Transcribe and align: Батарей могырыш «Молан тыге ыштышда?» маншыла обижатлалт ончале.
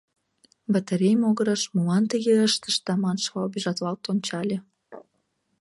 Батарей 0.73 1.15
могырыш 1.21 1.61
«Молан 1.75 2.03
тыге 2.11 2.33
ыштышда?» 2.47 2.93
маншыла 3.03 3.41
обижатлалт 3.47 4.03
ончале. 4.11 4.57